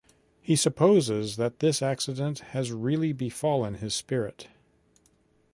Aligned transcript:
He 0.41 0.55
supposes 0.55 1.35
that 1.35 1.59
this 1.59 1.79
accident 1.79 2.39
has 2.57 2.71
really 2.71 3.13
befallen 3.13 3.75
his 3.75 3.93
spirit. 3.93 4.47